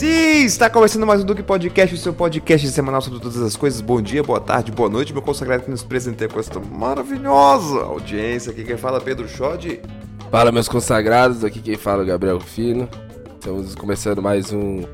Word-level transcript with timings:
Sim, 0.00 0.46
está 0.46 0.70
começando 0.70 1.06
mais 1.06 1.20
um 1.20 1.26
Duque 1.26 1.42
Podcast, 1.42 1.94
o 1.94 1.98
seu 1.98 2.14
podcast 2.14 2.66
semanal 2.68 3.02
sobre 3.02 3.20
todas 3.20 3.36
as 3.42 3.54
coisas. 3.54 3.82
Bom 3.82 4.00
dia, 4.00 4.22
boa 4.22 4.40
tarde, 4.40 4.72
boa 4.72 4.88
noite, 4.88 5.12
meu 5.12 5.20
consagrado 5.20 5.64
que 5.64 5.70
nos 5.70 5.82
presenteia 5.82 6.26
com 6.26 6.40
essa 6.40 6.58
maravilhosa 6.58 7.82
audiência. 7.82 8.50
Aqui 8.50 8.64
quem 8.64 8.78
fala 8.78 8.96
é 8.96 9.00
Pedro 9.02 9.28
Schod. 9.28 9.78
Fala, 10.30 10.50
meus 10.50 10.70
consagrados, 10.70 11.44
aqui 11.44 11.60
quem 11.60 11.76
fala 11.76 12.02
é 12.02 12.06
Gabriel 12.06 12.40
Fino. 12.40 12.88
Estamos 13.34 13.74
começando 13.74 14.22
mais 14.22 14.50
um 14.54 14.86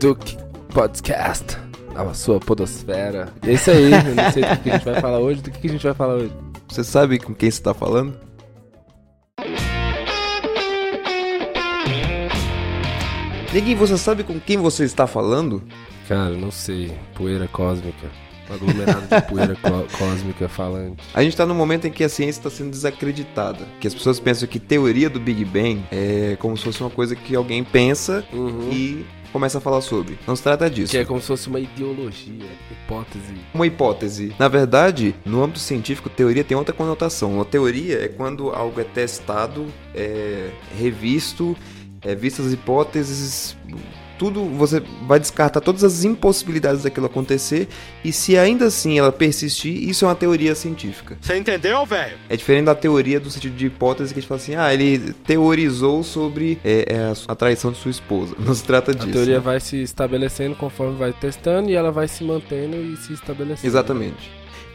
Duke 0.00 0.38
Podcast, 0.72 1.58
na 1.92 2.14
sua 2.14 2.40
podosfera. 2.40 3.28
E 3.44 3.50
é 3.50 3.52
isso 3.52 3.70
aí, 3.70 3.92
eu 3.92 4.14
não 4.14 4.32
sei 4.32 4.42
do 4.42 4.56
que 4.62 4.70
a 4.70 4.72
gente 4.72 4.84
vai 4.86 5.00
falar 5.02 5.18
hoje, 5.18 5.42
do 5.42 5.50
que 5.50 5.66
a 5.66 5.70
gente 5.70 5.84
vai 5.84 5.94
falar 5.94 6.14
hoje. 6.14 6.32
Você 6.66 6.82
sabe 6.82 7.18
com 7.18 7.34
quem 7.34 7.50
você 7.50 7.58
está 7.58 7.74
falando? 7.74 8.25
Neguinho, 13.56 13.78
você 13.78 13.96
sabe 13.96 14.22
com 14.22 14.38
quem 14.38 14.58
você 14.58 14.84
está 14.84 15.06
falando? 15.06 15.62
Cara, 16.06 16.36
não 16.36 16.50
sei, 16.50 16.92
poeira 17.14 17.48
cósmica. 17.48 18.06
Um 18.50 18.54
aglomerado 18.54 19.06
de 19.08 19.22
poeira 19.22 19.56
cósmica 19.96 20.46
falante. 20.46 21.02
A 21.14 21.22
gente 21.22 21.32
está 21.32 21.46
no 21.46 21.54
momento 21.54 21.86
em 21.86 21.90
que 21.90 22.04
a 22.04 22.08
ciência 22.10 22.38
está 22.40 22.50
sendo 22.50 22.68
desacreditada. 22.68 23.66
Que 23.80 23.86
as 23.86 23.94
pessoas 23.94 24.20
pensam 24.20 24.46
que 24.46 24.60
teoria 24.60 25.08
do 25.08 25.18
Big 25.18 25.42
Bang 25.46 25.82
é 25.90 26.36
como 26.38 26.54
se 26.54 26.64
fosse 26.64 26.82
uma 26.82 26.90
coisa 26.90 27.16
que 27.16 27.34
alguém 27.34 27.64
pensa 27.64 28.22
Uhum. 28.30 28.70
e 28.70 29.06
começa 29.32 29.56
a 29.56 29.60
falar 29.60 29.80
sobre. 29.80 30.18
Não 30.26 30.36
se 30.36 30.42
trata 30.42 30.68
disso. 30.68 30.90
Que 30.90 30.98
é 30.98 31.04
como 31.06 31.18
se 31.22 31.26
fosse 31.26 31.48
uma 31.48 31.58
ideologia, 31.58 32.44
hipótese. 32.70 33.34
Uma 33.54 33.66
hipótese. 33.66 34.34
Na 34.38 34.48
verdade, 34.48 35.14
no 35.24 35.42
âmbito 35.42 35.60
científico, 35.60 36.10
teoria 36.10 36.44
tem 36.44 36.56
outra 36.56 36.74
conotação. 36.74 37.36
Uma 37.36 37.44
teoria 37.46 38.04
é 38.04 38.08
quando 38.08 38.50
algo 38.50 38.78
é 38.80 38.84
testado, 38.84 39.64
é 39.94 40.50
revisto, 40.78 41.56
é 42.06 42.14
vistas 42.14 42.46
as 42.46 42.52
hipóteses, 42.52 43.56
tudo 44.18 44.44
você 44.44 44.82
vai 45.06 45.20
descartar 45.20 45.60
todas 45.60 45.84
as 45.84 46.04
impossibilidades 46.04 46.82
daquilo 46.82 47.06
acontecer 47.06 47.68
e 48.04 48.12
se 48.12 48.36
ainda 48.36 48.66
assim 48.66 48.98
ela 48.98 49.12
persistir, 49.12 49.88
isso 49.88 50.04
é 50.04 50.08
uma 50.08 50.14
teoria 50.14 50.54
científica. 50.54 51.16
Você 51.20 51.36
entendeu, 51.36 51.84
velho? 51.84 52.16
É 52.28 52.36
diferente 52.36 52.66
da 52.66 52.74
teoria 52.74 53.20
do 53.20 53.30
sentido 53.30 53.56
de 53.56 53.66
hipótese 53.66 54.12
que 54.12 54.18
a 54.18 54.22
gente 54.22 54.28
fala 54.28 54.40
assim, 54.40 54.54
ah, 54.54 54.72
ele 54.72 55.12
teorizou 55.24 56.02
sobre 56.02 56.58
é, 56.64 56.86
é, 56.88 57.12
a 57.28 57.34
traição 57.34 57.70
de 57.72 57.78
sua 57.78 57.90
esposa. 57.90 58.34
Não 58.40 58.54
se 58.54 58.64
trata 58.64 58.94
disso. 58.94 59.08
A 59.08 59.12
teoria 59.12 59.34
né? 59.34 59.40
vai 59.40 59.60
se 59.60 59.82
estabelecendo 59.82 60.56
conforme 60.56 60.96
vai 60.96 61.12
testando 61.12 61.70
e 61.70 61.74
ela 61.74 61.90
vai 61.90 62.08
se 62.08 62.24
mantendo 62.24 62.76
e 62.76 62.96
se 62.96 63.12
estabelecendo. 63.12 63.66
Exatamente. 63.66 64.30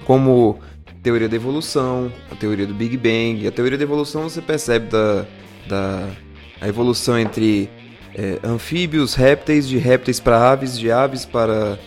Como 0.06 0.60
teoria 1.02 1.28
da 1.28 1.36
evolução, 1.36 2.12
a 2.30 2.36
teoria 2.36 2.68
do 2.68 2.73
Big 2.73 2.95
Bang. 2.98 3.48
A 3.48 3.52
teoria 3.52 3.78
da 3.78 3.84
evolução 3.84 4.23
você 4.23 4.42
percebe 4.42 4.88
da, 4.88 5.26
da 5.68 6.10
a 6.62 6.67
evolução 6.67 7.17
entre 7.20 7.70
é, 8.14 8.40
anfíbios, 8.44 9.16
répteis, 9.16 9.67
de 9.67 9.78
répteis 9.78 10.20
para 10.20 10.52
aves, 10.52 10.78
de 10.78 10.92
aves 10.92 11.26
para 11.26 11.80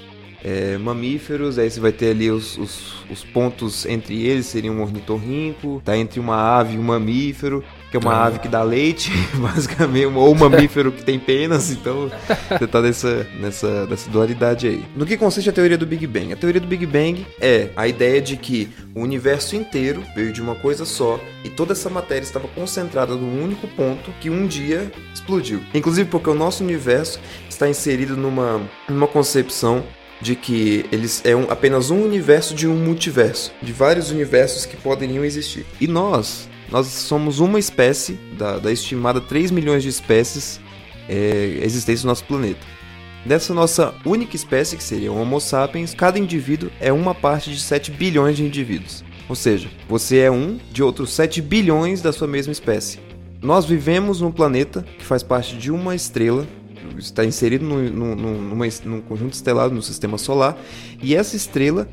é, 0.43 0.77
mamíferos. 0.77 1.59
Aí 1.59 1.71
você 1.71 1.79
vai 1.79 1.93
ter 1.93 2.11
ali 2.11 2.31
os, 2.31 2.59
os, 2.59 3.05
os 3.09 3.25
pontos 3.25 3.87
entre 3.87 4.27
eles, 4.27 4.47
seria 4.47 4.73
um 4.73 4.83
ornitorrinco, 4.83 5.81
tá 5.85 5.97
entre 5.97 6.19
uma 6.19 6.37
ave 6.37 6.75
e 6.75 6.79
um 6.79 6.83
mamífero. 6.83 7.65
Que 7.95 7.99
é 7.99 8.01
uma 8.01 8.13
Ah. 8.13 8.25
ave 8.27 8.41
que 8.41 8.49
dá 8.49 8.61
leite, 8.65 9.13
basicamente, 9.39 10.07
ou 10.07 10.33
um 10.33 10.35
mamífero 10.35 10.91
que 10.91 11.05
tem 11.05 11.17
penas, 11.17 11.71
então 11.71 12.11
você 12.51 12.67
tá 12.67 12.83
nessa, 12.83 13.25
nessa, 13.39 13.87
nessa 13.87 14.11
dualidade 14.11 14.67
aí. 14.67 14.85
No 14.97 15.07
que 15.07 15.17
consiste 15.17 15.49
a 15.49 15.53
teoria 15.53 15.79
do 15.79 15.87
Big 15.87 16.05
Bang? 16.09 16.33
A 16.33 16.37
teoria 16.37 16.61
do 16.61 16.67
Big 16.67 16.85
Bang 16.87 17.25
é 17.41 17.69
a 17.77 17.87
ideia 17.87 18.21
de 18.21 18.37
que 18.37 18.69
o 18.97 19.01
universo 19.01 19.55
inteiro 19.55 20.03
veio 20.17 20.33
de 20.33 20.43
uma 20.43 20.57
coisa 20.57 20.85
só 20.85 21.21
e 21.45 21.49
toda 21.49 21.71
essa 21.73 21.89
matéria 21.89 22.25
estava 22.25 22.49
concentrada 22.49 23.15
num 23.15 23.45
único 23.45 23.69
ponto 23.69 24.11
que 24.21 24.29
um 24.29 24.45
dia 24.45 24.91
explodiu. 25.15 25.61
Inclusive 25.73 26.09
porque 26.11 26.29
o 26.29 26.35
nosso 26.35 26.65
universo 26.65 27.21
está 27.49 27.69
inserido 27.69 28.17
numa, 28.17 28.61
numa 28.89 29.07
concepção 29.07 29.85
de 30.21 30.35
que 30.35 30.85
eles 30.91 31.21
é 31.25 31.37
um- 31.37 31.47
apenas 31.49 31.91
um 31.91 32.03
universo 32.03 32.55
de 32.57 32.67
um 32.67 32.75
multiverso, 32.75 33.53
de 33.63 33.73
vários 33.73 34.11
universos 34.11 34.67
que 34.67 34.77
poderiam 34.77 35.25
existir. 35.25 35.65
E 35.81 35.87
nós, 35.87 36.49
nós 36.71 36.87
somos 36.87 37.41
uma 37.41 37.59
espécie 37.59 38.15
da, 38.39 38.59
da 38.59 38.73
estimada 38.73 39.21
3 39.21 39.51
milhões 39.51 39.83
de 39.83 39.89
espécies 39.89 40.61
é, 41.09 41.59
existentes 41.63 42.05
no 42.05 42.09
nosso 42.09 42.25
planeta. 42.25 42.75
Dessa 43.25 43.55
nossa 43.55 43.95
única 44.05 44.37
espécie, 44.37 44.77
que 44.77 44.85
seria 44.85 45.11
o 45.11 45.19
Homo 45.19 45.41
sapiens, 45.41 45.95
cada 45.95 46.19
indivíduo 46.19 46.71
é 46.79 46.93
uma 46.93 47.15
parte 47.15 47.51
de 47.51 47.59
7 47.59 47.91
bilhões 47.91 48.37
de 48.37 48.45
indivíduos. 48.45 49.03
Ou 49.29 49.35
seja, 49.35 49.71
você 49.89 50.19
é 50.19 50.31
um 50.31 50.59
de 50.71 50.83
outros 50.83 51.13
7 51.15 51.41
bilhões 51.41 52.03
da 52.03 52.13
sua 52.13 52.29
mesma 52.29 52.53
espécie. 52.53 52.99
Nós 53.41 53.65
vivemos 53.65 54.21
num 54.21 54.31
planeta 54.31 54.85
que 54.99 55.05
faz 55.05 55.23
parte 55.23 55.57
de 55.57 55.71
uma 55.71 55.95
estrela, 55.95 56.47
está 56.99 57.25
inserido 57.25 57.65
num, 57.65 59.01
conjunto 59.01 59.33
estelar 59.33 59.71
no 59.71 59.83
sistema 59.83 60.19
solar, 60.19 60.57
e 61.03 61.15
essa 61.15 61.35
estrela 61.35 61.89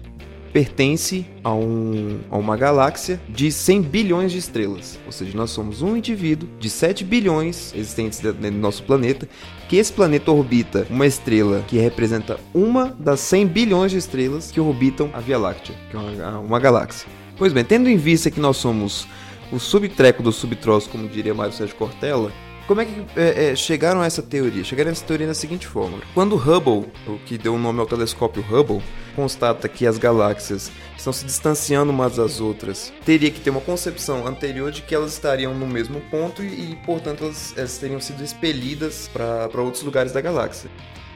pertence 0.52 1.26
a, 1.44 1.54
um- 1.54 2.20
a 2.30 2.38
uma 2.38 2.56
galáxia 2.58 3.20
de 3.30 3.52
100 3.52 3.82
bilhões 3.82 4.32
de 4.32 4.38
estrelas. 4.38 5.00
Ou 5.06 5.12
seja, 5.12 5.36
nós 5.36 5.52
somos 5.52 5.82
um 5.82 5.96
indivíduo 5.96 6.48
de 6.60 6.70
7 6.70 7.04
bilhões 7.04 7.74
existentes 7.76 8.20
dentro 8.20 8.40
do 8.52 8.52
nosso 8.58 8.84
planeta, 8.84 9.28
que 9.70 9.78
esse 9.78 9.92
planeta 9.92 10.32
orbita 10.32 10.86
uma 10.90 11.06
estrela 11.06 11.64
que 11.68 11.78
representa 11.78 12.40
uma 12.54 12.96
das 13.00 13.20
100 13.22 13.48
bilhões 13.48 13.92
de 13.92 13.98
estrelas 13.98 14.52
que 14.52 14.60
orbitam 14.60 15.10
a 15.14 15.20
Via 15.20 15.38
Láctea, 15.38 15.76
que 15.90 15.96
é 15.96 16.00
uma, 16.00 16.40
uma 16.40 16.60
galáxia. 16.60 17.08
Pois 17.38 17.54
bem, 17.54 17.64
tendo 17.64 17.90
em 17.90 17.98
vista 17.98 18.30
que 18.30 18.40
nós 18.40 18.58
somos 18.58 19.08
o 19.52 19.60
subtreco 19.60 20.22
do 20.22 20.32
subtroço, 20.32 20.90
como 20.90 21.08
diria 21.08 21.34
Mário 21.34 21.54
Sérgio 21.54 21.76
Cortella, 21.76 22.32
como 22.68 22.82
é 22.82 22.86
que 22.86 23.06
é, 23.16 23.52
é, 23.52 23.56
chegaram 23.56 24.02
a 24.02 24.06
essa 24.06 24.22
teoria? 24.22 24.64
Chegaram 24.64 24.90
a 24.90 24.92
essa 24.92 25.06
teoria 25.06 25.28
da 25.28 25.34
seguinte 25.34 25.68
forma: 25.68 26.00
quando 26.14 26.36
Hubble, 26.36 26.92
o 27.08 27.18
que 27.26 27.38
deu 27.38 27.56
o 27.56 27.60
nome 27.60 27.80
ao 27.80 27.86
telescópio 27.86 28.44
Hubble, 28.44 28.82
constata 29.16 29.68
que 29.68 29.86
as 29.86 29.98
galáxias 29.98 30.72
estão 30.98 31.12
se 31.12 31.26
distanciando 31.26 31.92
umas 31.92 32.16
das 32.16 32.40
outras, 32.40 32.94
teria 33.06 33.32
que 33.32 33.40
ter 33.40 33.50
uma 33.50 33.62
concepção 33.62 34.26
anterior 34.28 34.72
de 34.72 34.82
que 34.82 34.96
elas 34.96 35.14
estariam 35.14 35.54
no 35.54 35.68
mesmo 35.68 36.02
ponto 36.12 36.44
e, 36.44 36.72
e, 36.72 36.76
portanto, 36.86 37.24
elas, 37.24 37.54
elas 37.58 37.78
teriam 37.78 38.00
sido 38.00 38.24
expelidas 38.24 39.10
para 39.12 39.62
outros 39.62 39.84
lugares 39.84 40.12
da 40.12 40.22
galáxia. 40.22 40.70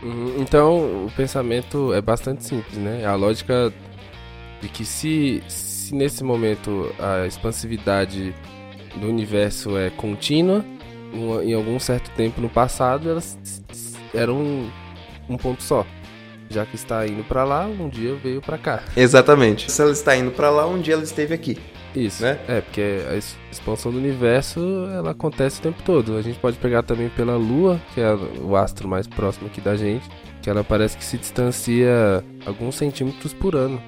Uhum, 0.03 0.35
Então, 0.39 1.05
o 1.05 1.11
pensamento 1.15 1.93
é 1.93 2.01
bastante 2.01 2.43
simples, 2.43 2.77
né? 2.77 3.05
A 3.05 3.15
lógica 3.15 3.73
de 4.61 4.69
que 4.69 4.85
se, 4.85 5.43
se 5.47 5.93
nesse 5.95 6.23
momento 6.23 6.93
a 6.99 7.25
expansividade 7.25 8.35
do 8.95 9.07
universo 9.07 9.77
é 9.77 9.89
contínua, 9.89 10.65
em 11.43 11.53
algum 11.53 11.79
certo 11.79 12.09
tempo 12.11 12.41
no 12.41 12.49
passado 12.49 13.09
elas 13.09 13.37
eram 14.13 14.35
um, 14.37 14.69
um 15.29 15.37
ponto 15.37 15.61
só. 15.63 15.85
Já 16.49 16.63
que 16.65 16.75
está 16.75 17.05
indo 17.07 17.23
pra 17.23 17.43
lá, 17.43 17.65
um 17.65 17.89
dia 17.89 18.13
veio 18.15 18.39
pra 18.39 18.57
cá. 18.57 18.83
Exatamente. 18.95 19.71
Se 19.71 19.81
ela 19.81 19.91
está 19.91 20.15
indo 20.15 20.29
para 20.31 20.49
lá, 20.51 20.67
um 20.67 20.79
dia 20.79 20.93
ela 20.93 21.03
esteve 21.03 21.33
aqui. 21.33 21.57
Isso, 21.95 22.21
Né? 22.21 22.37
É, 22.47 22.61
porque 22.61 22.81
a 23.09 23.13
ex- 23.15 23.35
expansão 23.51 23.91
do 23.91 23.97
universo, 23.97 24.59
ela 24.93 25.11
acontece 25.11 25.59
o 25.59 25.63
tempo 25.63 25.81
todo. 25.83 26.15
A 26.17 26.21
gente 26.21 26.37
pode 26.37 26.57
pegar 26.57 26.83
também 26.83 27.09
pela 27.09 27.35
Lua, 27.35 27.81
que 27.93 28.01
é 28.01 28.13
o 28.41 28.55
astro 28.55 28.87
mais 28.87 29.07
próximo 29.07 29.47
aqui 29.47 29.59
da 29.61 29.75
gente, 29.75 30.05
que 30.41 30.49
ela 30.49 30.63
parece 30.63 30.97
que 30.97 31.03
se 31.03 31.17
distancia 31.17 32.23
alguns 32.45 32.75
centímetros 32.75 33.33
por 33.33 33.55
ano. 33.55 33.81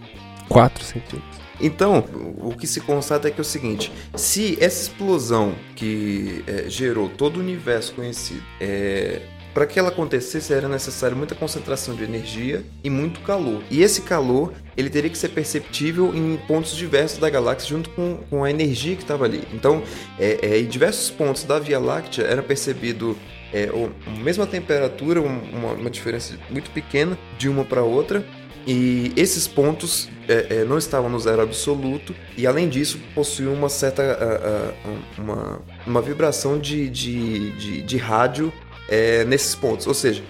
4 0.49 0.83
centímetros. 0.83 1.37
Então, 1.59 2.05
o 2.39 2.55
que 2.55 2.67
se 2.67 2.81
constata 2.81 3.27
é 3.27 3.31
que 3.31 3.39
é 3.39 3.41
o 3.41 3.45
seguinte: 3.45 3.91
se 4.15 4.57
essa 4.61 4.81
explosão 4.83 5.55
que 5.75 6.43
é, 6.47 6.69
gerou 6.69 7.09
todo 7.09 7.37
o 7.37 7.39
universo 7.39 7.93
conhecido, 7.93 8.43
é, 8.59 9.21
para 9.53 9.65
que 9.65 9.79
ela 9.79 9.89
acontecesse 9.89 10.53
era 10.53 10.69
necessário 10.69 11.17
muita 11.17 11.33
concentração 11.33 11.95
de 11.95 12.03
energia 12.03 12.63
e 12.83 12.91
muito 12.91 13.21
calor. 13.21 13.63
E 13.71 13.81
esse 13.81 14.01
calor 14.03 14.53
ele 14.75 14.87
teria 14.87 15.09
que 15.09 15.17
ser 15.17 15.29
perceptível 15.29 16.13
em 16.13 16.37
pontos 16.47 16.75
diversos 16.75 17.17
da 17.17 17.27
galáxia 17.27 17.69
junto 17.69 17.89
com, 17.89 18.17
com 18.29 18.43
a 18.43 18.51
energia 18.51 18.95
que 18.95 19.01
estava 19.01 19.25
ali. 19.25 19.41
Então, 19.51 19.81
é, 20.19 20.37
é, 20.43 20.59
em 20.59 20.65
diversos 20.67 21.09
pontos 21.09 21.43
da 21.43 21.57
Via 21.57 21.79
Láctea 21.79 22.23
era 22.23 22.43
percebido 22.43 23.17
é, 23.51 23.67
a 24.05 24.09
mesma 24.19 24.45
temperatura, 24.45 25.21
um- 25.21 25.39
uma, 25.51 25.71
uma 25.73 25.89
diferença 25.89 26.37
muito 26.51 26.69
pequena 26.69 27.17
de 27.39 27.49
uma 27.49 27.63
para 27.65 27.81
outra. 27.81 28.23
E 28.67 29.13
esses 29.15 29.47
pontos 29.47 30.09
é, 30.27 30.57
é, 30.57 30.65
não 30.65 30.77
estavam 30.77 31.09
no 31.09 31.17
zero 31.17 31.41
absoluto 31.41 32.13
e 32.35 32.45
além 32.45 32.67
disso 32.67 32.99
possuíam 33.15 33.53
uma 33.53 33.69
certa 33.69 34.03
ah, 34.03 34.73
ah, 34.85 34.97
uma, 35.17 35.61
uma 35.85 36.01
vibração 36.01 36.59
de, 36.59 36.89
de, 36.89 37.51
de, 37.51 37.81
de 37.81 37.97
rádio 37.97 38.51
é, 38.89 39.23
nesses 39.23 39.55
pontos. 39.55 39.87
Ou 39.87 39.93
seja, 39.93 40.21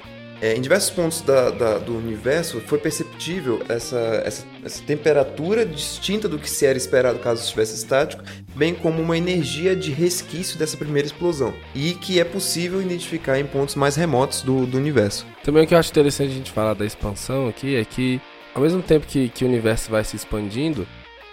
é, 0.41 0.55
em 0.55 0.61
diversos 0.61 0.91
pontos 0.91 1.21
da- 1.21 1.49
da- 1.49 1.77
do 1.79 1.97
universo 1.97 2.61
foi 2.61 2.77
perceptível 2.77 3.61
essa, 3.67 3.97
essa, 4.23 4.45
essa 4.63 4.83
temperatura 4.83 5.65
distinta 5.65 6.27
do 6.27 6.37
que 6.37 6.49
se 6.49 6.65
era 6.65 6.77
esperado 6.77 7.19
caso 7.19 7.41
estivesse 7.41 7.75
estático, 7.75 8.23
bem 8.55 8.73
como 8.75 9.01
uma 9.01 9.17
energia 9.17 9.75
de 9.75 9.91
resquício 9.91 10.57
dessa 10.59 10.77
primeira 10.77 11.07
explosão. 11.07 11.53
E 11.73 11.93
que 11.93 12.19
é 12.19 12.23
possível 12.23 12.81
identificar 12.81 13.39
em 13.39 13.45
pontos 13.45 13.75
mais 13.75 13.95
remotos 13.95 14.41
do, 14.41 14.65
do 14.65 14.77
universo. 14.77 15.25
Também 15.43 15.63
o 15.63 15.67
que 15.67 15.73
eu 15.73 15.79
acho 15.79 15.89
interessante 15.89 16.31
a 16.31 16.35
gente 16.35 16.51
falar 16.51 16.73
da 16.75 16.85
expansão 16.85 17.47
aqui 17.47 17.75
é 17.75 17.83
que, 17.83 18.21
ao 18.53 18.61
mesmo 18.61 18.81
tempo 18.81 19.07
que, 19.07 19.29
que 19.29 19.43
o 19.43 19.47
universo 19.47 19.89
vai 19.89 20.03
se 20.03 20.15
expandindo, 20.15 20.87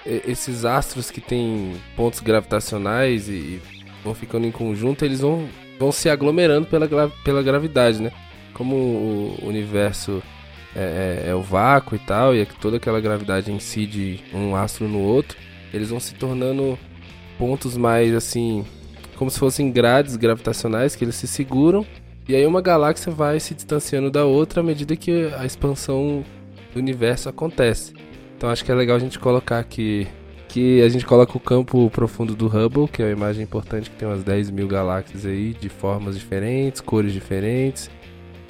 esses 0.06 0.64
astros 0.64 1.10
que 1.10 1.20
têm 1.20 1.74
pontos 1.96 2.20
gravitacionais 2.20 3.28
e, 3.28 3.32
e 3.32 3.62
vão 4.02 4.14
ficando 4.14 4.46
em 4.46 4.50
conjunto, 4.50 5.04
eles 5.04 5.20
vão, 5.20 5.48
vão 5.78 5.90
se 5.90 6.10
aglomerando 6.10 6.66
pela, 6.66 6.86
pela 7.24 7.42
gravidade, 7.42 8.02
né? 8.02 8.12
Como 8.54 8.74
o 8.74 9.38
universo 9.42 10.22
é, 10.74 11.24
é, 11.26 11.30
é, 11.30 11.34
o 11.34 11.42
vácuo 11.42 11.94
e 11.94 11.98
tal, 11.98 12.34
e 12.34 12.40
é 12.40 12.46
toda 12.60 12.78
aquela 12.78 13.00
gravidade 13.00 13.52
incide 13.52 14.20
um 14.32 14.56
astro 14.56 14.88
no 14.88 15.00
outro, 15.00 15.36
eles 15.72 15.90
vão 15.90 16.00
se 16.00 16.14
tornando 16.14 16.78
pontos 17.38 17.76
mais 17.76 18.14
assim, 18.14 18.64
como 19.16 19.30
se 19.30 19.38
fossem 19.38 19.70
grades 19.70 20.16
gravitacionais 20.16 20.96
que 20.96 21.04
eles 21.04 21.14
se 21.16 21.26
seguram, 21.26 21.84
e 22.26 22.34
aí 22.34 22.46
uma 22.46 22.62
galáxia 22.62 23.12
vai 23.12 23.38
se 23.38 23.54
distanciando 23.54 24.10
da 24.10 24.24
outra 24.24 24.60
à 24.60 24.64
medida 24.64 24.96
que 24.96 25.30
a 25.36 25.44
expansão 25.44 26.24
do 26.72 26.78
universo 26.78 27.28
acontece. 27.28 27.92
Então 28.36 28.48
acho 28.50 28.64
que 28.64 28.72
é 28.72 28.74
legal 28.74 28.96
a 28.96 29.00
gente 29.00 29.18
colocar 29.18 29.58
aqui 29.58 30.08
que 30.48 30.80
a 30.82 30.88
gente 30.88 31.04
coloca 31.04 31.36
o 31.36 31.40
campo 31.40 31.90
profundo 31.90 32.36
do 32.36 32.46
Hubble, 32.46 32.86
que 32.86 33.02
é 33.02 33.06
uma 33.06 33.12
imagem 33.12 33.42
importante 33.42 33.90
que 33.90 33.96
tem 33.96 34.06
umas 34.06 34.22
10 34.22 34.50
mil 34.50 34.68
galáxias 34.68 35.26
aí, 35.26 35.52
de 35.52 35.68
formas 35.68 36.16
diferentes, 36.16 36.80
cores 36.80 37.12
diferentes, 37.12 37.90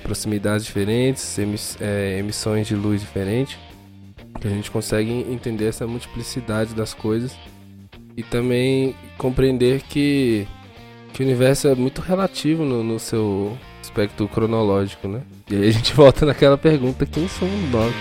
proximidades 0.04 0.66
diferentes, 0.66 1.38
emiss 1.38 1.76
é, 1.80 2.18
emissões 2.18 2.68
de 2.68 2.76
luz 2.76 3.00
diferentes, 3.00 3.58
que 4.40 4.46
a 4.46 4.50
gente 4.50 4.70
consegue 4.70 5.10
entender 5.10 5.66
essa 5.66 5.86
multiplicidade 5.86 6.74
das 6.74 6.92
coisas 6.92 7.34
e 8.16 8.22
também 8.22 8.94
compreender 9.16 9.82
que, 9.82 10.46
que 11.12 11.22
o 11.22 11.24
universo 11.24 11.66
é 11.68 11.74
muito 11.74 12.02
relativo 12.02 12.64
no, 12.64 12.84
no 12.84 12.98
seu 13.00 13.56
aspecto 13.80 14.28
cronológico, 14.28 15.08
né? 15.08 15.22
E 15.50 15.56
aí 15.56 15.68
a 15.68 15.72
gente 15.72 15.92
volta 15.96 16.26
naquela 16.26 16.58
pergunta, 16.58 17.06
quem 17.06 17.26
somos 17.26 17.70
nós? 17.70 17.92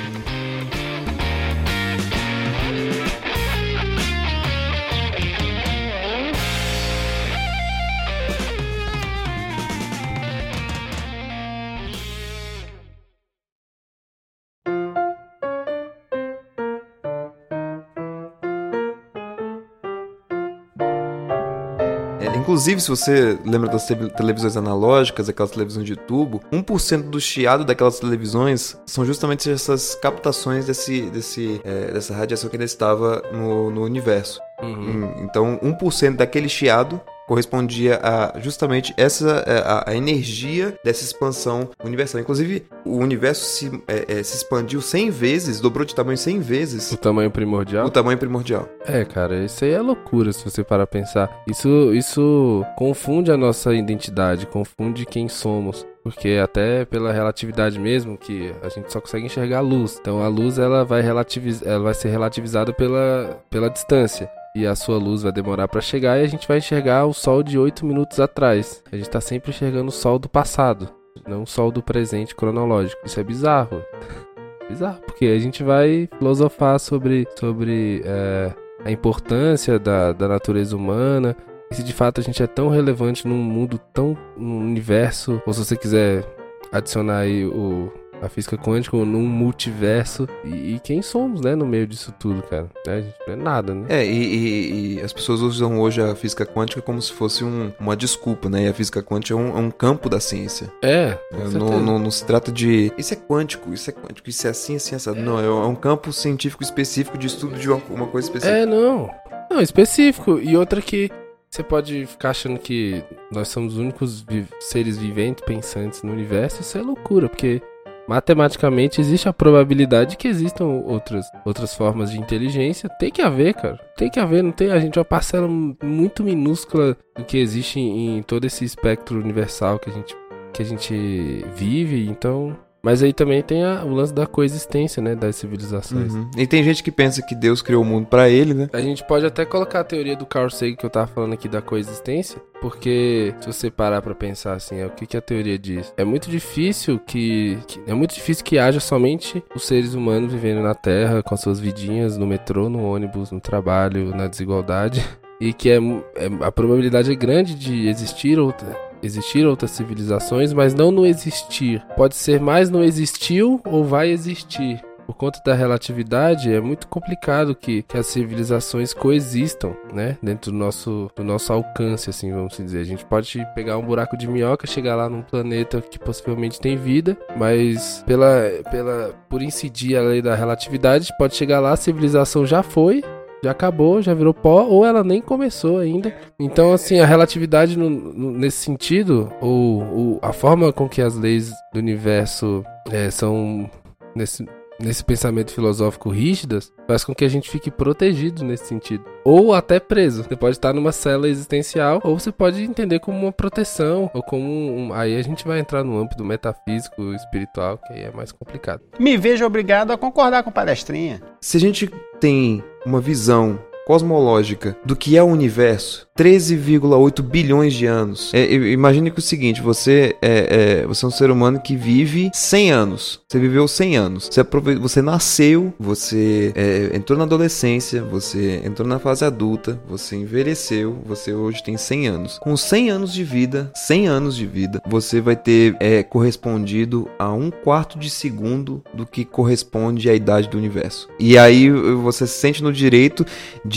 Inclusive, 22.44 22.82
se 22.82 22.90
você 22.90 23.40
lembra 23.46 23.70
das 23.70 23.88
televisões 23.88 24.58
analógicas, 24.58 25.30
aquelas 25.30 25.52
televisões 25.52 25.86
de 25.86 25.96
tubo, 25.96 26.42
1% 26.52 27.04
do 27.04 27.18
chiado 27.18 27.64
daquelas 27.64 28.00
televisões 28.00 28.78
são 28.86 29.06
justamente 29.06 29.50
essas 29.50 29.96
captações 29.96 30.66
desse, 30.66 31.04
desse, 31.04 31.62
é, 31.64 31.94
dessa 31.94 32.14
radiação 32.14 32.50
que 32.50 32.58
ainda 32.58 32.66
estava 32.66 33.24
no, 33.32 33.72
no 33.72 33.82
universo. 33.84 34.42
Uhum. 34.62 35.24
Então, 35.24 35.58
1% 35.64 36.18
daquele 36.18 36.50
chiado 36.50 37.00
correspondia 37.28 38.00
a 38.02 38.40
justamente 38.40 38.94
essa 38.98 39.44
é, 39.48 39.58
a, 39.60 39.84
a, 39.88 39.96
energia 39.96 40.78
dessa 40.84 41.04
expansão 41.04 41.70
universal. 41.84 42.22
Inclusive, 42.22 42.66
o 42.86 42.98
universo 42.98 43.46
se, 43.46 43.84
é, 43.88 44.20
é, 44.20 44.24
se 44.24 44.38
expandiu 44.38 44.82
100 44.82 45.10
vezes, 45.10 45.60
dobrou 45.60 45.86
de 45.86 45.96
tamanho 45.96 46.18
100 46.18 46.40
vezes. 46.40 46.92
O 46.92 46.98
tamanho 46.98 47.32
primordial? 47.32 47.86
O 47.86 47.92
tamanho 47.92 48.18
primordial. 48.18 48.68
É, 48.86 49.06
cara, 49.06 49.44
isso 49.44 49.64
aí 49.64 49.72
é 49.72 49.82
loucura 49.82 50.32
se 50.32 50.44
você 50.44 50.64
parar 50.64 50.84
a 50.84 50.88
pensar. 50.88 51.44
Isso, 51.48 51.94
isso 51.94 52.66
confunde 52.78 53.32
a 53.32 53.38
nossa 53.38 53.74
identidade, 53.74 54.48
confunde 54.48 55.06
quem 55.06 55.28
somos. 55.28 55.86
Porque 56.04 56.38
até 56.44 56.84
pela 56.84 57.14
relatividade 57.14 57.80
mesmo, 57.80 58.18
que 58.18 58.54
a 58.62 58.68
gente 58.68 58.92
só 58.92 59.00
consegue 59.00 59.26
enxergar 59.26 59.60
a 59.60 59.62
luz. 59.62 59.98
Então 60.02 60.22
a 60.22 60.28
luz 60.28 60.60
ela 60.60 60.84
vai, 60.84 61.02
relativiz... 61.02 61.62
ela 61.62 61.82
vai 61.82 61.94
ser 61.94 62.10
relativizada 62.10 62.74
pela, 62.74 63.42
pela 63.50 63.70
distância 63.70 64.30
e 64.56 64.68
a 64.68 64.76
sua 64.76 64.98
luz 64.98 65.24
vai 65.24 65.32
demorar 65.32 65.68
para 65.68 65.82
chegar 65.82 66.20
e 66.20 66.24
a 66.24 66.28
gente 66.28 66.48
vai 66.48 66.60
enxergar 66.60 67.06
o 67.06 67.14
sol 67.14 67.42
de 67.42 67.58
8 67.58 67.86
minutos 67.86 68.20
atrás. 68.20 68.84
A 68.92 68.96
gente 68.96 69.10
tá 69.10 69.20
sempre 69.20 69.50
enxergando 69.50 69.90
o 69.90 69.92
sol 69.92 70.20
do 70.20 70.30
passado, 70.30 70.90
não 71.28 71.44
o 71.44 71.48
sol 71.48 71.72
do 71.72 71.82
presente 71.82 72.36
cronológico. 72.36 73.02
Isso 73.06 73.20
é 73.20 73.24
bizarro. 73.24 73.82
bizarro, 74.70 75.00
porque 75.02 75.26
a 75.26 75.40
gente 75.40 75.64
vai 75.64 76.08
filosofar 76.20 76.80
sobre, 76.80 77.28
sobre 77.38 78.04
é, 78.06 78.54
a 78.86 78.92
importância 78.92 79.80
da, 79.80 80.14
da 80.14 80.28
natureza 80.28 80.76
humana. 80.76 81.36
E 81.72 81.76
se 81.76 81.84
de 81.84 81.94
fato 81.94 82.22
a 82.22 82.24
gente 82.24 82.44
é 82.44 82.48
tão 82.48 82.70
relevante 82.70 83.28
num 83.28 83.38
mundo 83.38 83.80
tão. 83.92 84.16
num 84.38 84.60
universo, 84.60 85.42
ou 85.48 85.54
se 85.54 85.66
você 85.66 85.76
quiser 85.76 86.24
adicionar 86.72 87.20
aí 87.20 87.44
o, 87.46 87.92
a 88.24 88.30
física 88.30 88.58
quântica 88.58 88.96
num 88.98 89.28
multiverso. 89.28 90.28
E, 90.44 90.76
e, 90.76 90.80
quem 90.80 91.02
somos, 91.02 91.42
né, 91.42 91.56
no 91.56 91.66
meio 91.66 91.86
disso 91.86 92.14
tudo, 92.18 92.42
cara? 92.44 92.70
É, 92.88 92.92
a 92.92 93.02
gente 93.02 93.16
não 93.28 93.34
é 93.34 93.36
nada, 93.36 93.74
né? 93.76 93.86
É, 93.90 94.06
e, 94.06 94.12
e, 94.12 94.98
e, 94.98 95.02
as 95.02 95.12
pessoas 95.12 95.42
usam 95.42 95.80
hoje 95.80 96.02
a 96.02 96.16
física 96.16 96.46
quântica 96.46 96.82
como 96.82 97.02
se 97.02 97.12
fosse 97.12 97.44
um, 97.44 97.72
uma 97.80 97.96
desculpa, 97.96 98.50
né? 98.50 98.64
E 98.64 98.68
a 98.70 98.74
física 98.74 99.04
quântica 99.04 99.34
é 99.34 99.38
um, 99.38 99.58
é 99.58 99.60
um 99.60 99.70
campo 99.70 100.10
da 100.10 100.20
ciência. 100.20 100.72
É. 100.82 101.18
Não, 101.52 101.82
não, 101.82 102.00
não, 102.00 102.12
se 102.12 102.26
trata 102.26 102.52
de. 102.52 102.92
Isso 102.98 103.14
é 103.14 103.18
quântico, 103.18 103.74
isso 103.74 103.90
é 103.90 103.94
quântico, 103.94 104.30
isso 104.30 104.48
é 104.48 104.50
assim, 104.50 104.78
assim, 104.78 104.96
assim. 104.96 105.12
Não, 105.16 105.40
é, 105.40 105.46
é 105.46 105.68
um 105.68 105.76
campo 105.76 106.14
científico 106.14 106.64
específico 106.64 107.18
de 107.18 107.28
estudo 107.28 107.60
de 107.60 107.70
uma, 107.70 107.82
uma 107.90 108.08
coisa 108.08 108.28
específica. 108.28 108.58
É, 108.58 108.66
não. 108.66 109.10
Não, 109.52 109.62
específico. 109.62 110.40
E 110.40 110.56
outra 110.56 110.82
que. 110.82 111.12
Você 111.50 111.62
pode 111.62 112.08
ficar 112.08 112.32
achando 112.32 112.58
que 112.58 113.04
nós 113.32 113.48
somos 113.48 113.74
os 113.74 113.80
únicos 113.80 114.22
vi 114.22 114.48
seres 114.60 114.98
viventes, 114.98 115.44
pensantes 115.46 116.02
no 116.02 116.12
universo, 116.12 116.62
isso 116.62 116.76
é 116.80 116.82
loucura, 116.82 117.30
porque 117.30 117.62
matematicamente 118.08 119.00
existe 119.00 119.28
a 119.30 119.34
probabilidade 119.34 120.18
que 120.18 120.28
existam 120.28 120.66
outras, 120.66 121.26
outras 121.46 121.74
formas 121.76 122.12
de 122.12 122.20
inteligência. 122.20 122.90
Tem 123.00 123.12
que 123.12 123.22
haver, 123.22 123.54
cara. 123.54 123.78
Tem 123.98 124.10
que 124.10 124.20
haver, 124.20 124.44
não 124.44 124.52
tem. 124.52 124.72
A 124.72 124.80
gente 124.80 124.98
é 124.98 125.00
uma 125.00 125.06
parcela 125.06 125.48
muito 125.48 126.24
minúscula 126.24 126.98
do 127.16 127.24
que 127.24 127.38
existe 127.38 127.80
em, 127.80 128.18
em 128.18 128.22
todo 128.22 128.46
esse 128.46 128.66
espectro 128.66 129.20
universal 129.20 129.80
que 129.80 129.90
a 129.90 129.94
gente, 129.94 130.16
que 130.54 130.62
a 130.62 130.66
gente 130.66 131.46
vive. 131.56 132.08
Então, 132.08 132.58
mas 132.84 133.02
aí 133.02 133.14
também 133.14 133.42
tem 133.42 133.64
a, 133.64 133.84
o 133.86 133.94
lance 133.94 134.14
da 134.14 134.28
coexistência, 134.28 135.02
né, 135.02 135.16
das 135.16 135.38
civilizações. 135.38 136.14
Uhum. 136.14 136.30
E 136.38 136.46
tem 136.46 136.62
gente 136.64 136.84
que 136.84 136.92
pensa 136.92 137.22
que 137.22 137.34
Deus 137.34 137.62
criou 137.62 137.82
o 137.82 137.86
mundo 137.86 138.08
para 138.08 138.30
ele, 138.30 138.54
né? 138.54 138.70
A 138.74 138.82
gente 138.82 139.04
pode 139.06 139.26
até 139.26 139.46
colocar 139.46 139.80
a 139.80 139.84
teoria 139.86 140.18
do 140.18 140.26
Carl 140.26 140.50
Sagan 140.50 140.76
que 140.76 140.86
eu 140.86 140.90
tava 140.90 141.08
falando 141.08 141.32
aqui 141.32 141.48
da 141.48 141.62
coexistência, 141.62 142.42
porque 142.62 143.34
se 143.40 143.48
você 143.48 143.72
parar 143.72 144.02
para 144.02 144.14
pensar 144.14 144.54
assim, 144.54 144.80
é 144.80 144.86
o 144.86 144.90
que, 144.90 145.06
que 145.08 145.16
a 145.16 145.22
teoria 145.22 145.58
diz? 145.58 145.94
É 145.96 146.04
muito 146.04 146.30
difícil 146.30 147.00
que, 147.00 147.58
que, 147.68 147.80
é 147.88 147.94
muito 147.94 148.14
difícil 148.14 148.44
que 148.44 148.60
haja 148.60 148.82
somente 148.82 149.42
os 149.56 149.66
seres 149.66 149.94
humanos 149.94 150.34
vivendo 150.34 150.62
na 150.62 150.76
Terra 150.76 151.24
com 151.24 151.34
as 151.34 151.40
suas 151.40 151.62
vidinhas 151.62 152.18
no 152.18 152.28
metrô, 152.28 152.68
no 152.68 152.84
ônibus, 152.84 153.32
no 153.32 153.40
trabalho, 153.40 154.14
na 154.14 154.28
desigualdade. 154.28 155.04
E 155.42 155.52
que 155.52 155.70
é, 155.70 155.76
é 155.76 156.30
a 156.42 156.52
probabilidade 156.52 157.12
é 157.12 157.16
grande 157.16 157.56
de 157.56 157.90
existir 157.90 158.40
outra 158.40 158.93
existir 159.04 159.46
outras 159.46 159.72
civilizações, 159.72 160.54
mas 160.54 160.74
não 160.74 160.92
no 160.92 161.06
existir. 161.06 161.86
Pode 161.96 162.16
ser 162.16 162.40
mais 162.40 162.70
no 162.70 162.84
existiu 162.84 163.62
ou 163.66 163.84
vai 163.84 164.10
existir. 164.10 164.82
Por 165.06 165.16
conta 165.16 165.42
da 165.46 165.54
relatividade, 165.54 166.52
é 166.52 166.62
muito 166.62 166.88
complicado 166.88 167.54
que, 167.54 167.84
que 167.84 167.98
as 167.98 168.08
civilizações 168.08 168.94
coexistam, 168.94 169.76
né? 169.94 170.18
Dentro 170.24 170.50
do 170.50 170.58
nosso, 170.58 171.12
do 171.14 171.24
nosso 171.24 171.52
alcance, 171.52 172.10
assim, 172.10 172.32
vamos 172.32 172.56
dizer. 172.56 172.80
A 172.80 172.86
gente 172.86 173.04
pode 173.06 173.46
pegar 173.54 173.78
um 173.78 173.86
buraco 173.86 174.16
de 174.16 174.28
minhoca, 174.28 174.66
chegar 174.66 174.96
lá 174.96 175.10
num 175.10 175.22
planeta 175.22 175.82
que 175.82 176.00
possivelmente 176.00 176.60
tem 176.60 176.78
vida, 176.78 177.18
mas 177.36 178.02
pela, 178.08 178.44
pela, 178.72 179.14
por 179.30 179.42
incidir 179.42 179.98
a 179.98 180.02
lei 180.02 180.22
da 180.22 180.36
relatividade, 180.36 181.12
pode 181.18 181.36
chegar 181.36 181.60
lá, 181.60 181.74
a 181.74 181.78
civilização 181.78 182.46
já 182.46 182.64
foi, 182.64 183.04
já 183.44 183.52
acabou, 183.52 184.02
já 184.02 184.14
virou 184.14 184.34
pó, 184.34 184.64
ou 184.64 184.86
ela 184.86 185.04
nem 185.04 185.22
começou 185.22 185.80
ainda. 185.80 186.16
Então, 186.40 186.72
assim, 186.72 187.00
a 187.00 187.06
relatividade 187.06 187.78
no, 187.78 187.90
no, 187.90 188.32
nesse 188.32 188.58
sentido, 188.58 189.32
ou, 189.42 189.84
ou, 189.84 190.20
a 190.22 190.32
forma 190.32 190.72
com 190.72 190.88
que 190.88 191.02
as 191.02 191.16
leis 191.16 191.52
do 191.74 191.80
universo 191.80 192.64
é, 192.90 193.12
são 193.12 193.70
nesse, 194.16 194.46
nesse 194.80 195.04
pensamento 195.04 195.52
filosófico 195.52 196.10
rígidas, 196.10 196.72
faz 196.88 197.04
com 197.04 197.14
que 197.14 197.26
a 197.26 197.30
gente 197.30 197.50
fique 197.50 197.72
protegido 197.72 198.44
nesse 198.44 198.66
sentido. 198.66 199.04
Ou 199.24 199.54
até 199.54 199.80
preso. 199.80 200.24
Você 200.24 200.36
pode 200.36 200.58
estar 200.58 200.74
numa 200.74 200.92
cela 200.92 201.28
existencial, 201.28 202.02
ou 202.04 202.20
você 202.20 202.32
pode 202.32 202.64
entender 202.64 203.00
como 203.00 203.20
uma 203.20 203.32
proteção, 203.32 204.10
ou 204.14 204.22
como 204.22 204.46
um. 204.46 204.94
Aí 204.94 205.18
a 205.18 205.22
gente 205.22 205.48
vai 205.48 205.60
entrar 205.60 205.84
no 205.84 205.98
âmbito 205.98 206.24
metafísico, 206.24 207.14
espiritual, 207.14 207.78
que 207.78 207.94
aí 207.94 208.04
é 208.04 208.12
mais 208.12 208.32
complicado. 208.32 208.82
Me 209.00 209.18
vejo 209.18 209.46
obrigado 209.46 209.92
a 209.92 209.98
concordar 209.98 210.44
com 210.44 210.52
palestrinha. 210.52 211.22
Se 211.40 211.58
a 211.58 211.60
gente 211.60 211.90
tem 212.20 212.64
uma 212.86 213.00
visão 213.00 213.60
cosmológica 213.86 214.76
do 214.86 214.96
que 214.96 215.18
é 215.18 215.24
o 215.24 215.28
universo, 215.28 216.08
13,8 216.18 217.22
bilhões 217.22 217.74
de 217.74 217.86
anos. 217.86 218.32
É, 218.34 218.54
imagine 218.54 219.10
que 219.10 219.18
é 219.18 219.20
o 219.20 219.24
seguinte, 219.24 219.62
você 219.62 220.16
é, 220.22 220.82
é, 220.82 220.88
você 220.88 221.06
é 221.06 221.08
um 221.08 221.12
ser 221.12 221.32
humano 221.32 221.60
que 221.60 221.76
vive 221.76 222.30
100 222.34 222.72
anos. 222.72 223.22
Você 223.28 223.40
viveu 223.40 223.68
100 223.68 223.98
anos. 223.98 224.30
Você, 224.32 224.44
você 224.80 225.02
nasceu, 225.02 225.74
você 225.80 226.54
é, 226.56 226.96
entrou 226.96 227.18
na 227.18 227.26
adolescência, 227.26 228.04
você 228.04 228.62
entrou 228.64 228.88
na 228.88 229.00
fase 229.00 229.26
adulta, 229.26 229.82
você 229.88 230.16
envelheceu, 230.16 230.98
você 231.06 231.34
hoje 231.34 231.64
tem 231.64 231.78
100 231.78 232.08
anos. 232.08 232.40
Com 232.40 232.56
100 232.56 232.92
anos 232.92 233.14
de 233.14 233.24
vida, 233.24 233.72
100 233.74 234.08
anos 234.08 234.36
de 234.36 234.46
vida, 234.46 234.82
você 234.88 235.20
vai 235.20 235.36
ter 235.36 235.76
é, 235.80 236.04
correspondido 236.04 237.10
a 237.18 237.34
um 237.34 237.50
quarto 237.50 237.98
de 237.98 238.10
segundo 238.10 238.84
do 238.94 239.06
que 239.06 239.26
corresponde 239.26 240.10
à 240.10 240.14
idade 240.14 240.48
do 240.48 240.58
universo. 240.58 241.10
E 241.20 241.38
aí 241.38 241.72
você 241.72 242.28
se 242.28 242.38
sente 242.38 242.62
no 242.62 242.72
direito 242.72 243.26
de 243.66 243.73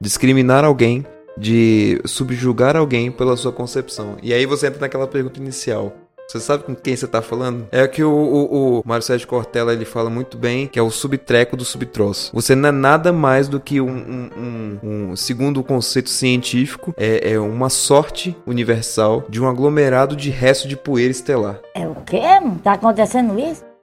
discriminar 0.00 0.64
alguém, 0.64 1.04
de 1.36 2.00
subjugar 2.04 2.76
alguém 2.76 3.10
pela 3.10 3.36
sua 3.36 3.52
concepção. 3.52 4.16
E 4.22 4.32
aí 4.32 4.46
você 4.46 4.66
entra 4.66 4.80
naquela 4.80 5.06
pergunta 5.06 5.40
inicial: 5.40 5.92
Você 6.26 6.40
sabe 6.40 6.64
com 6.64 6.74
quem 6.74 6.96
você 6.96 7.06
tá 7.06 7.20
falando? 7.20 7.68
É 7.70 7.86
que 7.86 8.02
o, 8.02 8.10
o, 8.10 8.78
o 8.78 8.82
Mário 8.86 9.04
Sérgio 9.04 9.28
Cortella 9.28 9.72
ele 9.72 9.84
fala 9.84 10.08
muito 10.08 10.38
bem, 10.38 10.66
que 10.66 10.78
é 10.78 10.82
o 10.82 10.90
subtreco 10.90 11.56
do 11.56 11.64
subtroço. 11.64 12.30
Você 12.32 12.54
não 12.54 12.68
é 12.68 12.72
nada 12.72 13.12
mais 13.12 13.48
do 13.48 13.60
que 13.60 13.80
um, 13.80 13.88
um, 13.88 14.30
um, 14.36 15.10
um 15.10 15.16
segundo 15.16 15.60
o 15.60 15.64
conceito 15.64 16.10
científico, 16.10 16.94
é, 16.96 17.32
é 17.32 17.38
uma 17.38 17.68
sorte 17.68 18.36
universal 18.46 19.24
de 19.28 19.42
um 19.42 19.48
aglomerado 19.48 20.16
de 20.16 20.30
resto 20.30 20.68
de 20.68 20.76
poeira 20.76 21.10
estelar. 21.10 21.60
É 21.74 21.86
o 21.86 21.94
quê? 21.96 22.22
Tá 22.62 22.72
acontecendo 22.72 23.38
isso? 23.38 23.75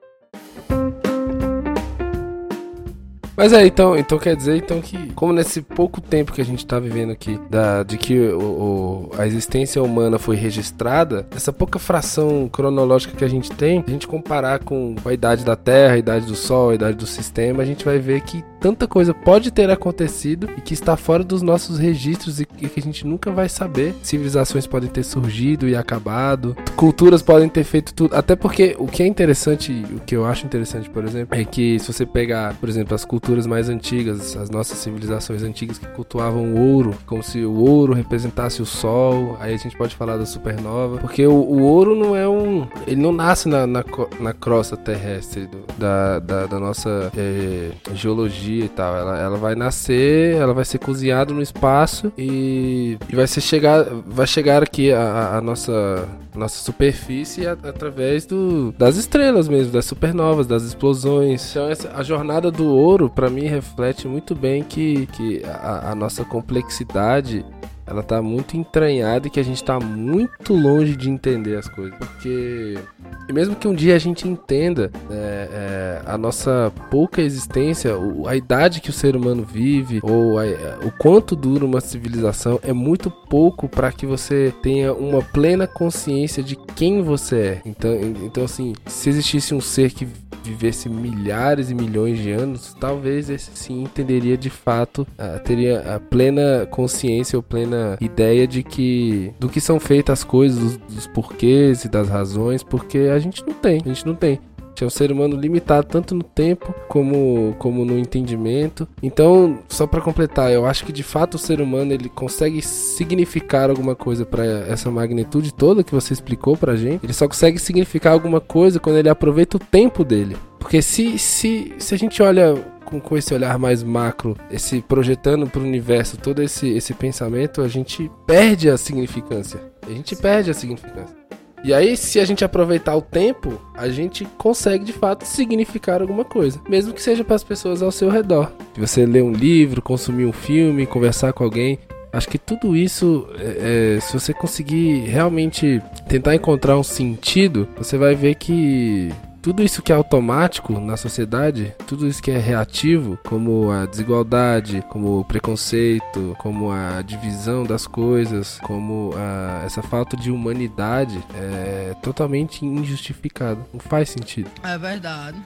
Mas 3.36 3.52
é, 3.52 3.66
então, 3.66 3.98
então 3.98 4.20
quer 4.20 4.36
dizer 4.36 4.58
então 4.58 4.80
que, 4.80 5.12
como 5.14 5.34
nesse 5.34 5.62
pouco 5.62 6.00
tempo 6.00 6.32
que 6.32 6.42
a 6.42 6.46
gente 6.46 6.66
tá 6.66 6.80
vivendo 6.80 7.12
aqui, 7.12 7.40
da, 7.50 7.82
de 7.82 7.98
que 7.98 8.20
o, 8.20 8.40
o, 8.40 9.12
a 9.18 9.26
existência 9.26 9.82
humana 9.82 10.20
foi 10.20 10.36
registrada, 10.36 11.26
essa 11.36 11.52
pouca 11.52 11.80
fração 11.80 12.48
cronológica 12.52 13.18
que 13.18 13.26
a 13.26 13.30
gente 13.30 13.52
tem, 13.52 13.84
a 13.86 13.90
gente 13.90 14.08
comparar 14.08 14.60
com 14.60 14.96
a 15.04 15.12
idade 15.12 15.44
da 15.44 15.56
Terra, 15.56 15.96
a 15.96 15.98
idade 15.98 16.26
do 16.28 16.36
Sol, 16.36 16.70
a 16.70 16.76
idade 16.76 16.96
do 16.96 17.08
sistema, 17.08 17.64
a 17.64 17.66
gente 17.66 17.84
vai 17.84 17.98
ver 17.98 18.22
que 18.22 18.44
tanta 18.64 18.88
coisa 18.88 19.14
pode 19.14 19.52
ter 19.52 19.70
acontecido 19.70 20.50
e 20.58 20.62
que 20.62 20.74
está 20.74 20.96
fora 20.96 21.22
dos 21.22 21.42
nossos 21.42 21.78
registros 21.78 22.40
e 22.40 22.46
que 22.46 22.80
a 22.80 22.82
gente 22.82 23.06
nunca 23.06 23.30
vai 23.30 23.50
saber. 23.50 23.94
Civilizações 24.02 24.66
podem 24.66 24.90
ter 24.90 25.04
surgido 25.04 25.68
e 25.68 25.76
acabado, 25.76 26.56
culturas 26.78 27.22
podem 27.22 27.50
ter 27.50 27.66
feito 27.66 27.94
tudo. 27.94 28.16
Até 28.16 28.38
porque 28.38 28.74
o 28.80 28.88
que 28.88 29.04
é 29.04 29.06
interessante, 29.06 29.84
o 29.94 30.00
que 30.00 30.16
eu 30.16 30.26
acho 30.26 30.46
interessante, 30.46 30.90
por 30.90 31.04
exemplo, 31.04 31.38
é 31.38 31.44
que 31.44 31.78
se 31.78 31.92
você 31.92 32.06
pegar, 32.06 32.54
por 32.56 32.70
exemplo, 32.70 32.96
as 32.96 33.04
culturas 33.04 33.46
mais 33.46 33.68
antigas, 33.68 34.38
as 34.38 34.50
nossas 34.50 34.78
civilizações 34.78 35.44
antigas 35.44 35.78
que 35.78 35.88
cultuavam 35.88 36.54
o 36.54 36.74
ouro, 36.74 36.96
como 37.06 37.22
se 37.22 37.44
o 37.44 37.56
ouro 37.56 37.92
representasse 37.92 38.62
o 38.62 38.66
sol, 38.66 39.36
aí 39.42 39.54
a 39.54 39.58
gente 39.58 39.76
pode 39.76 39.94
falar 39.94 40.16
da 40.16 40.26
supernova, 40.26 41.00
porque 41.00 41.28
o, 41.28 41.34
o 41.34 41.64
ouro 41.64 41.96
não 41.96 42.16
é 42.16 42.30
um. 42.30 42.66
Ele 42.88 43.02
não 43.02 43.12
nasce 43.12 43.50
na, 43.50 43.68
na, 43.68 43.84
na 44.22 44.32
crosta 44.32 44.78
terrestre 44.78 45.48
do, 45.48 45.66
da, 45.78 46.20
da, 46.20 46.46
da, 46.46 46.60
nossa 46.60 47.12
é, 47.18 47.72
geologia 47.94 48.53
e 48.62 48.70
tal. 48.70 48.96
Ela, 48.96 49.20
ela 49.20 49.38
vai 49.38 49.56
nascer, 49.56 50.36
ela 50.36 50.54
vai 50.54 50.66
ser 50.66 50.80
cozinhada 50.80 51.34
no 51.34 51.42
espaço 51.42 52.12
e, 52.18 52.98
e 53.10 53.16
vai 53.16 53.28
ser 53.28 53.42
chegar, 53.42 53.84
vai 54.06 54.28
chegar 54.28 54.64
aqui 54.64 54.92
a, 54.92 55.38
a 55.38 55.42
nossa 55.42 56.08
nossa 56.36 56.64
superfície 56.64 57.46
através 57.46 58.26
do, 58.26 58.72
das 58.72 58.96
estrelas 58.96 59.48
mesmo, 59.48 59.72
das 59.72 59.86
supernovas, 59.86 60.48
das 60.48 60.64
explosões. 60.64 61.52
Então 61.52 61.70
essa, 61.70 61.92
a 61.96 62.02
jornada 62.02 62.50
do 62.50 62.66
ouro 62.66 63.08
para 63.10 63.30
mim 63.30 63.46
reflete 63.46 64.08
muito 64.08 64.34
bem 64.34 64.64
que, 64.64 65.06
que 65.08 65.44
a, 65.46 65.92
a 65.92 65.96
nossa 65.96 66.26
complexidade 66.26 67.46
ela 67.86 68.02
tá 68.02 68.22
muito 68.22 68.56
entranhada 68.56 69.28
e 69.28 69.30
que 69.30 69.40
a 69.40 69.44
gente 69.44 69.64
tá 69.64 69.80
muito 69.80 70.54
longe 70.54 70.96
de 70.96 71.10
entender 71.10 71.58
as 71.58 71.68
coisas. 71.68 71.98
Porque, 71.98 72.80
e 73.28 73.34
mesmo 73.34 73.56
que 73.56 73.68
um 73.68 73.74
dia 73.74 73.96
a 73.96 74.00
gente 74.00 74.28
entenda 74.28 74.92
é, 75.10 75.14
é, 75.16 76.02
a 76.06 76.18
nossa 76.18 76.72
pouca 76.90 77.22
existência, 77.22 77.92
a 78.28 78.36
idade 78.36 78.82
que 78.82 78.90
o 78.90 78.94
ser 78.94 79.16
humano 79.16 79.44
vive, 79.44 80.00
ou 80.04 80.38
a, 80.38 80.44
o 80.86 80.92
quanto 80.92 81.36
dura 81.36 81.66
uma 81.66 81.82
civilização, 81.82 82.60
é 82.64 82.74
muito 82.74 83.10
pouco 83.10 83.68
para 83.68 83.92
que 83.92 84.06
você 84.06 84.54
tenha 84.62 84.94
uma 84.94 85.22
plena 85.22 85.68
consciência 85.68 86.44
de 86.44 86.56
quem 86.56 87.02
você 87.02 87.36
é. 87.36 87.62
Então, 87.66 87.94
então 88.24 88.44
assim, 88.44 88.74
se 88.86 89.10
existisse 89.10 89.54
um 89.54 89.62
ser 89.62 89.92
que 89.92 90.08
vivesse 90.44 90.90
milhares 90.90 91.70
e 91.70 91.76
milhões 91.76 92.20
de 92.20 92.32
anos, 92.32 92.76
talvez 92.80 93.30
esse 93.30 93.52
sim 93.56 93.84
entenderia 93.84 94.38
de 94.38 94.50
fato, 94.50 95.08
uh, 95.14 95.40
teria 95.44 95.96
a 95.96 96.00
plena 96.00 96.68
consciência 96.70 97.38
ou 97.38 97.44
plena 97.44 97.98
ideia 98.00 98.48
de 98.48 98.64
que 98.64 99.34
do 99.40 99.50
que 99.50 99.62
são 99.62 99.80
feitas 99.80 100.20
as 100.20 100.24
coisas, 100.24 100.60
dos, 100.60 100.78
dos 100.78 101.08
porquês 101.08 101.86
e 101.86 101.90
das 101.90 102.10
razões, 102.10 102.64
porque 102.64 102.98
a 102.98 103.20
gente 103.20 103.46
não 103.46 103.54
tem, 103.54 103.82
a 103.84 103.88
gente 103.88 104.06
não 104.06 104.16
tem 104.16 104.40
é 104.82 104.88
um 104.88 104.90
ser 104.90 105.12
humano 105.12 105.36
limitado 105.36 105.88
tanto 105.88 106.16
no 106.16 106.24
tempo 106.24 106.74
como, 106.88 107.54
como 107.60 107.84
no 107.84 108.00
entendimento. 108.00 108.88
Então, 109.02 109.60
só 109.68 109.86
para 109.86 110.00
completar, 110.00 110.52
eu 110.52 110.66
acho 110.66 110.86
que 110.86 110.94
de 110.94 111.04
fato 111.04 111.36
o 111.36 111.40
ser 111.40 111.60
humano 111.60 111.92
ele 111.92 112.08
consegue 112.08 112.62
significar 112.62 113.70
alguma 113.70 113.96
coisa 113.96 114.26
para 114.26 114.46
essa 114.46 114.90
magnitude 114.90 115.54
toda 115.54 115.84
que 115.84 115.94
você 115.94 116.14
explicou 116.14 116.56
pra 116.56 116.76
gente. 116.76 117.04
Ele 117.04 117.14
só 117.14 117.28
consegue 117.28 117.60
significar 117.60 118.14
alguma 118.14 118.40
coisa 118.40 118.80
quando 118.80 118.98
ele 118.98 119.10
aproveita 119.10 119.58
o 119.58 119.60
tempo 119.60 120.04
dele. 120.04 120.38
Porque 120.60 120.82
se, 120.82 121.20
se, 121.20 121.74
se 121.78 121.94
a 121.94 121.98
gente 121.98 122.24
olha 122.24 122.56
com, 122.86 123.00
com 123.00 123.18
esse 123.18 123.34
olhar 123.34 123.58
mais 123.60 123.84
macro, 123.84 124.38
esse 124.50 124.82
projetando 124.82 125.48
para 125.48 125.60
o 125.60 125.66
universo 125.66 126.18
todo 126.18 126.42
esse, 126.42 126.70
esse 126.70 126.94
pensamento, 126.94 127.62
a 127.62 127.68
gente 127.68 128.10
perde 128.26 128.70
a 128.70 128.78
significância. 128.78 129.60
A 129.86 129.90
gente 129.90 130.16
perde 130.16 130.52
a 130.52 130.54
significância. 130.54 131.23
E 131.64 131.74
aí, 131.74 131.96
se 131.96 132.20
a 132.20 132.26
gente 132.26 132.44
aproveitar 132.44 132.94
o 132.96 133.02
tempo, 133.02 133.60
a 133.74 133.88
gente 133.88 134.26
consegue 134.38 134.84
de 134.84 134.92
fato 134.92 135.26
significar 135.26 136.02
alguma 136.02 136.26
coisa, 136.26 136.60
mesmo 136.68 136.94
que 136.94 137.02
seja 137.02 137.24
para 137.24 137.36
as 137.38 137.44
pessoas 137.44 137.82
ao 137.82 137.92
seu 137.92 138.10
redor. 138.10 138.52
Se 138.74 138.82
você 138.82 139.06
ler 139.06 139.24
um 139.24 139.32
livro, 139.32 139.82
consumir 139.82 140.26
um 140.26 140.34
filme, 140.34 140.86
conversar 140.86 141.32
com 141.32 141.44
alguém, 141.44 141.80
acho 142.12 142.28
que 142.28 142.38
tudo 142.38 142.76
isso, 142.76 143.28
é, 143.40 143.96
é, 143.96 144.00
se 144.02 144.14
você 144.14 144.34
conseguir 144.34 145.06
realmente 145.06 145.82
tentar 146.08 146.36
encontrar 146.36 146.78
um 146.78 146.84
sentido, 146.84 147.68
você 147.78 147.98
vai 147.98 148.14
ver 148.14 148.36
que 148.36 149.10
tudo 149.44 149.62
isso 149.62 149.82
que 149.82 149.92
é 149.92 149.96
automático 149.96 150.80
na 150.80 150.96
sociedade, 150.96 151.76
tudo 151.86 152.08
isso 152.08 152.24
que 152.24 152.32
é 152.32 152.38
reativo, 152.38 153.20
como 153.26 153.70
a 153.72 153.86
desigualdade, 153.86 154.82
como 154.90 155.20
o 155.20 155.26
preconceito, 155.26 156.34
como 156.40 156.72
a 156.72 157.02
divisão 157.02 157.66
das 157.66 157.86
coisas, 157.86 158.58
como 158.64 159.12
a, 159.18 159.64
essa 159.66 159.84
falta 159.84 160.16
de 160.16 160.32
humanidade, 160.32 161.22
é 161.36 161.94
totalmente 162.02 162.66
injustificado. 162.66 163.66
Não 163.74 163.82
faz 163.82 164.10
sentido. 164.12 164.50
É 164.64 164.78
verdade. 164.78 165.38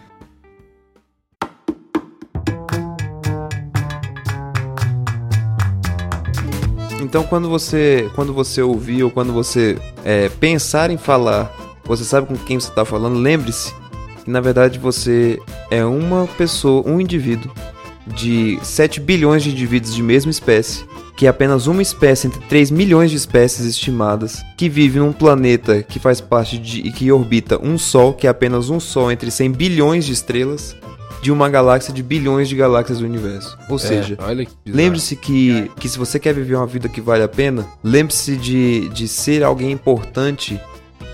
Então, 7.01 7.23
quando 7.23 7.49
você, 7.49 8.11
quando 8.13 8.31
você 8.31 8.61
ouvir 8.61 9.01
ou 9.01 9.09
quando 9.09 9.33
você 9.33 9.75
é, 10.05 10.29
pensar 10.29 10.91
em 10.91 10.97
falar, 10.97 11.51
você 11.83 12.03
sabe 12.03 12.27
com 12.27 12.37
quem 12.37 12.59
você 12.59 12.69
está 12.69 12.85
falando, 12.85 13.17
lembre-se 13.17 13.73
na 14.27 14.41
verdade 14.41 14.77
você 14.77 15.39
é 15.71 15.83
uma 15.85 16.27
pessoa, 16.37 16.87
um 16.87 16.99
indivíduo 16.99 17.51
de 18.05 18.59
7 18.61 18.99
bilhões 18.99 19.43
de 19.43 19.51
indivíduos 19.51 19.93
de 19.93 20.03
mesma 20.03 20.31
espécie, 20.31 20.85
que 21.15 21.25
é 21.25 21.29
apenas 21.29 21.67
uma 21.67 21.81
espécie 21.81 22.27
entre 22.27 22.39
3 22.41 22.71
milhões 22.71 23.09
de 23.09 23.17
espécies 23.17 23.65
estimadas, 23.65 24.43
que 24.55 24.69
vive 24.69 24.99
num 24.99 25.11
planeta 25.11 25.81
que 25.81 25.99
faz 25.99 26.21
parte 26.21 26.57
de 26.57 26.79
e 26.81 26.91
que 26.91 27.11
orbita 27.11 27.59
um 27.61 27.77
sol, 27.77 28.13
que 28.13 28.27
é 28.27 28.29
apenas 28.29 28.69
um 28.69 28.79
sol 28.79 29.11
entre 29.11 29.31
100 29.31 29.51
bilhões 29.51 30.05
de 30.05 30.13
estrelas, 30.13 30.75
de 31.21 31.31
uma 31.31 31.49
galáxia 31.49 31.93
de 31.93 32.03
bilhões 32.03 32.47
de 32.47 32.55
galáxias 32.55 32.99
do 32.99 33.05
universo. 33.05 33.57
Ou 33.67 33.77
é, 33.77 33.79
seja, 33.79 34.17
lembre-se 34.65 35.15
que, 35.15 35.69
que 35.79 35.89
se 35.89 35.97
você 35.97 36.19
quer 36.19 36.33
viver 36.33 36.55
uma 36.55 36.67
vida 36.67 36.87
que 36.87 37.01
vale 37.01 37.23
a 37.23 37.27
pena, 37.27 37.67
lembre-se 37.83 38.35
de, 38.35 38.87
de 38.89 39.07
ser 39.07 39.43
alguém 39.43 39.71
importante, 39.71 40.61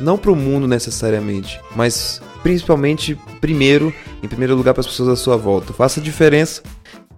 não 0.01 0.17
para 0.17 0.31
o 0.31 0.35
mundo 0.35 0.67
necessariamente, 0.67 1.59
mas 1.75 2.21
principalmente 2.43 3.17
primeiro, 3.41 3.93
em 4.21 4.27
primeiro 4.27 4.55
lugar 4.55 4.73
para 4.73 4.81
as 4.81 4.87
pessoas 4.87 5.09
à 5.09 5.15
sua 5.15 5.37
volta. 5.37 5.73
Faça 5.73 5.99
diferença 5.99 6.61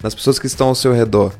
nas 0.01 0.15
pessoas 0.15 0.39
que 0.39 0.45
estão 0.47 0.67
ao 0.67 0.75
seu 0.75 0.93
redor. 0.93 1.33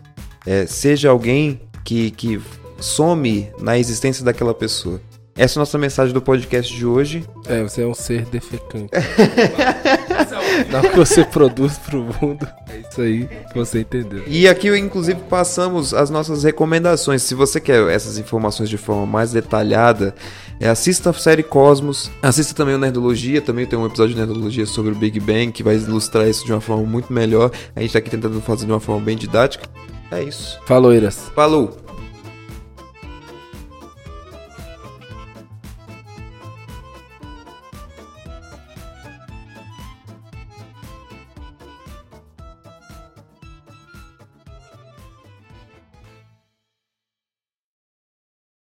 É, 0.46 0.66
seja 0.66 1.10
alguém 1.10 1.62
que, 1.84 2.12
que 2.12 2.42
some 2.80 3.50
na 3.60 3.78
existência 3.78 4.26
daquela 4.26 4.54
pessoa. 4.54 5.00
Essa 5.38 5.56
é 5.56 5.58
a 5.60 5.64
nossa 5.64 5.78
mensagem 5.78 6.14
do 6.14 6.22
podcast 6.22 6.74
de 6.74 6.86
hoje. 6.86 7.26
É, 7.46 7.62
você 7.62 7.82
é 7.82 7.86
um 7.86 7.94
ser 7.94 8.24
defecante. 8.26 8.90
Não 10.72 10.82
que 10.82 10.96
você 10.96 11.26
produz 11.26 11.78
pro 11.78 12.08
mundo. 12.22 12.48
É 12.70 12.78
isso 12.78 13.02
aí 13.02 13.28
que 13.52 13.54
você 13.54 13.82
entendeu. 13.82 14.24
E 14.28 14.48
aqui, 14.48 14.70
inclusive, 14.78 15.20
passamos 15.30 15.94
as 15.94 16.10
nossas 16.10 16.46
recomendações. 16.46 17.22
Se 17.22 17.36
você 17.36 17.60
quer 17.60 17.86
essas 17.90 18.18
informações 18.18 18.70
de 18.70 18.78
forma 18.78 19.06
mais 19.06 19.34
detalhada, 19.34 20.16
é, 20.60 20.70
assista 20.70 21.10
a 21.10 21.14
série 21.14 21.44
Cosmos. 21.44 22.12
Assista 22.22 22.54
também 22.54 22.76
o 22.76 22.78
Nerdologia. 22.78 23.42
Também 23.42 23.66
tem 23.66 23.78
um 23.78 23.86
episódio 23.86 24.14
de 24.14 24.20
Nerdologia 24.20 24.66
sobre 24.66 24.92
o 24.92 24.96
Big 24.96 25.20
Bang 25.20 25.52
que 25.52 25.64
vai 25.64 25.76
ilustrar 25.76 26.28
isso 26.28 26.46
de 26.46 26.52
uma 26.52 26.62
forma 26.62 26.84
muito 26.84 27.12
melhor. 27.12 27.52
A 27.76 27.82
gente 27.82 27.94
tá 27.94 28.00
aqui 28.00 28.10
tentando 28.10 28.40
fazer 28.42 28.66
de 28.66 28.72
uma 28.72 28.80
forma 28.80 29.02
bem 29.02 29.18
didática. 29.18 29.68
É 30.12 30.24
isso. 30.24 30.60
Falou, 30.66 30.94
Iras. 30.94 31.32
Falou. 31.36 31.85